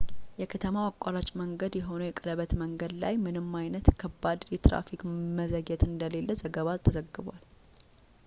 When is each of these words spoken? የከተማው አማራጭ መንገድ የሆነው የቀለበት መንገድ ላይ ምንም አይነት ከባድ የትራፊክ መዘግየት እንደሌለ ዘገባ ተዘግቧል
የከተማው 0.41 0.85
አማራጭ 0.91 1.27
መንገድ 1.41 1.73
የሆነው 1.77 2.07
የቀለበት 2.07 2.51
መንገድ 2.61 2.93
ላይ 3.03 3.13
ምንም 3.25 3.49
አይነት 3.61 3.89
ከባድ 4.03 4.47
የትራፊክ 4.53 5.03
መዘግየት 5.39 5.83
እንደሌለ 5.91 6.29
ዘገባ 6.43 6.77
ተዘግቧል 6.87 7.41